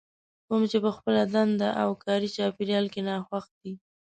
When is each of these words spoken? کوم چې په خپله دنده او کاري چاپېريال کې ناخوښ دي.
کوم 0.47 0.61
چې 0.71 0.77
په 0.83 0.91
خپله 0.97 1.21
دنده 1.33 1.69
او 1.81 1.89
کاري 2.03 2.29
چاپېريال 2.35 2.85
کې 2.93 3.01
ناخوښ 3.09 3.45
دي. 3.59 3.73